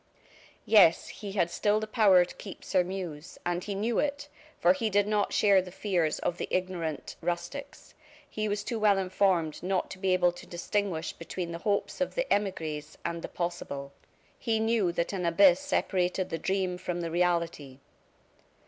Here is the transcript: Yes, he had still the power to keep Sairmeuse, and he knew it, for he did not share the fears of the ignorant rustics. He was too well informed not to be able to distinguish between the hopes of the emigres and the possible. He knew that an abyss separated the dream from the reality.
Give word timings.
Yes, 0.65 1.09
he 1.09 1.33
had 1.33 1.51
still 1.51 1.79
the 1.79 1.85
power 1.85 2.25
to 2.25 2.33
keep 2.37 2.63
Sairmeuse, 2.63 3.37
and 3.45 3.63
he 3.63 3.75
knew 3.75 3.99
it, 3.99 4.29
for 4.59 4.73
he 4.73 4.89
did 4.89 5.05
not 5.07 5.31
share 5.31 5.61
the 5.61 5.69
fears 5.69 6.17
of 6.17 6.39
the 6.39 6.47
ignorant 6.49 7.15
rustics. 7.21 7.93
He 8.27 8.47
was 8.49 8.63
too 8.63 8.79
well 8.79 8.97
informed 8.97 9.61
not 9.61 9.91
to 9.91 9.99
be 9.99 10.11
able 10.13 10.31
to 10.31 10.47
distinguish 10.47 11.13
between 11.13 11.51
the 11.51 11.59
hopes 11.69 12.01
of 12.01 12.15
the 12.15 12.25
emigres 12.33 12.97
and 13.05 13.21
the 13.21 13.27
possible. 13.29 13.93
He 14.39 14.59
knew 14.59 14.91
that 14.91 15.13
an 15.13 15.23
abyss 15.23 15.59
separated 15.59 16.31
the 16.31 16.39
dream 16.39 16.79
from 16.79 17.01
the 17.01 17.11
reality. 17.11 17.77